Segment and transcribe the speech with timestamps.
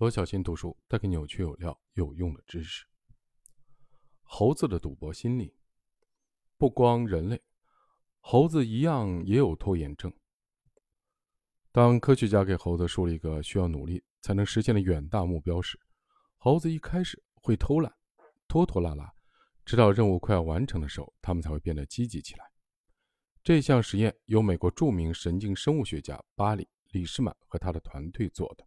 [0.00, 2.86] 罗小新读书带给扭曲有料、有用的知识。
[4.22, 5.54] 猴子的赌博心理，
[6.56, 7.42] 不光人类，
[8.20, 10.10] 猴子一样也有拖延症。
[11.70, 15.78] 当科学家给猴子树立一个需要努力才能实现的远大目标时，
[16.38, 17.94] 猴子一开始会偷懒、
[18.48, 19.12] 拖拖拉拉，
[19.66, 22.50] 直到任务快要完成的时候，他们才会变得积极起来。
[23.42, 28.66] 这项实验由美国著名神经生物学家巴里·李士满和他的团队做的。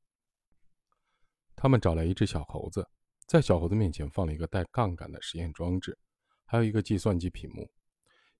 [1.64, 2.86] 他们找来一只小猴子，
[3.26, 5.98] 在小猴子面前放了一个带杠杆的实验装置，
[6.44, 7.72] 还有一个计算机屏幕。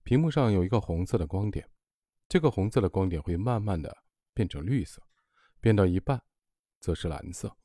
[0.04, 1.66] 屏幕上有一个红色的光点，
[2.28, 3.98] 这个红色的光点会慢慢的
[4.34, 5.02] 变成绿色，
[5.62, 6.22] 变到一半，
[6.82, 7.56] 则是蓝色。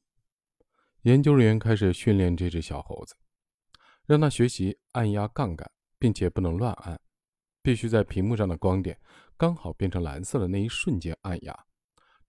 [1.03, 3.17] 研究人员开始训练这只小猴子，
[4.07, 5.69] 让它学习按压杠杆，
[5.99, 7.01] 并且不能乱按，
[7.63, 8.97] 必须在屏幕上的光点
[9.37, 11.67] 刚好变成蓝色的那一瞬间按压。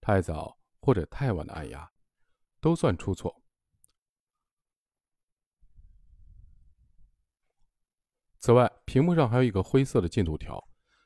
[0.00, 1.88] 太早或者太晚的按压。
[2.60, 3.42] 都算出错。
[8.38, 10.62] 此外，屏幕上还有一个灰色的进度条，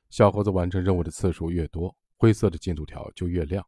[0.09, 3.67] 小猴子完成任务的次数越多，灰色的进度条就越亮。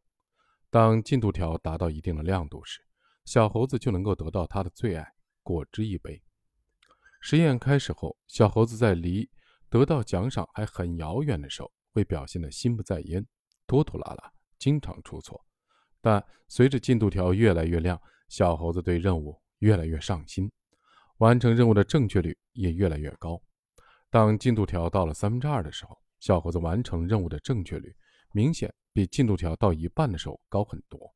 [0.69, 2.81] 当进度条达到一定的亮度时，
[3.25, 6.21] 小猴子就能够得到他的最爱——果汁一杯。
[7.19, 9.29] 实验开始后，小猴子在离
[9.69, 13.25] 得到奖赏还很遥远的时候，会表现得心不在焉、
[13.65, 15.43] 拖拖拉拉，经常出错。
[16.01, 20.51] 但随着进度条越来越亮，小猴子对任务越来越上心，
[21.17, 23.41] 完成任务的正确率也越来越高。
[24.09, 27.95] 当进度条到了三分之二的时候，小猴子完成任务的正确率
[28.31, 31.13] 明显比进度条到一半的时候高很多。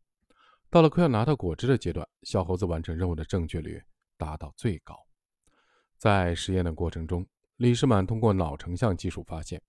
[0.69, 3.81] 到了快要拿到果汁的阶段，小猴子完成任务的正确率
[4.17, 4.95] 达到最高。
[5.97, 7.25] 在实验的过程中，
[7.57, 9.61] 李世满通过脑成像技术发现，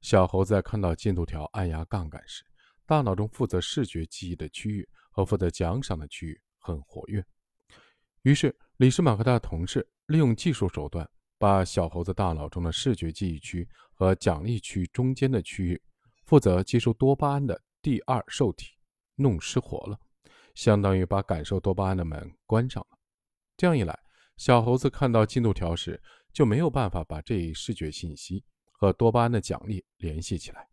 [0.00, 2.44] 小猴子在看到进度条按压杠杆时。
[2.88, 7.22] 大脑中负责视觉记忆的区域和负责奖赏的区域很活跃，
[8.22, 15.82] 于是李世满和他的同事利用技术手段，把小猴子大脑中的视觉记忆区和奖励区中间的区域，
[16.24, 18.68] 负责接收多巴胺的第二受体
[19.16, 20.00] 弄失活了，
[20.54, 22.98] 相当于把感受多巴胺的门关上了。
[23.54, 23.98] 这样一来，
[24.38, 26.02] 小猴子看到进度条时
[26.32, 28.42] 就没有办法把这一视觉信息
[28.72, 30.66] 和多巴胺的奖励联系起来。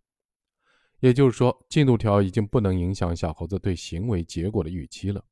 [1.05, 5.23] 也就是说，进度条已经不能影响小猴子对行为结果的预期了。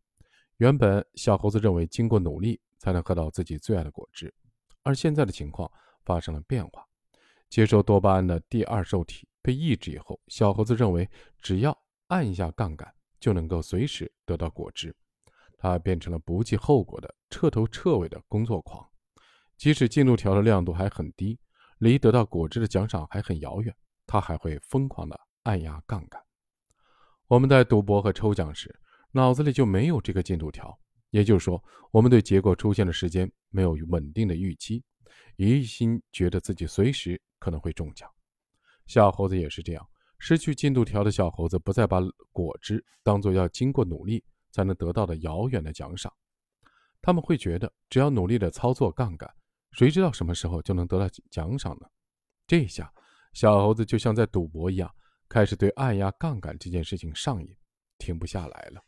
[0.57, 4.31] 原本小猴子认为经过努力才能喝到自己最爱的果汁，
[4.83, 5.67] 而现在的情况
[6.05, 6.87] 发生了变化。
[7.49, 11.09] 接受多巴胺的第二受体被抑制以后，小猴子认为
[11.41, 14.95] 只要按一下杠杆就能够随时得到果汁。
[15.57, 18.87] 他变成了不计后果的彻头彻尾的工作狂，
[19.57, 21.39] 即使进度条的亮度还很低，
[21.79, 25.19] 离得到果汁的奖赏还很遥远，他还会疯狂的。
[25.43, 26.21] 按压杠杆。
[27.27, 28.73] 我们在赌博和抽奖时，
[29.11, 30.77] 脑子里就没有这个进度条，
[31.11, 34.83] 也就是说，我们对结果出现的时间没有稳定的预期，
[35.37, 38.09] 一心觉得自己随时可能会中奖。
[38.85, 39.87] 小猴子也是这样，
[40.19, 41.99] 失去进度条的小猴子不再把
[42.31, 46.13] 果汁当做要经过努力才能得到的遥远的奖赏，
[47.01, 49.33] 他们会觉得只要努力的操作杠杆，
[49.71, 51.87] 谁知道什么时候就能得到奖赏呢？
[52.45, 52.93] 这下，
[53.33, 54.93] 小猴子就像在赌博一样。
[55.33, 57.57] 开始对按压杠杆这件事情上瘾，
[57.97, 58.79] 停不下来了。